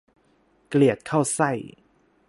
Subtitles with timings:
[0.69, 1.51] เกลียดเข้าไส้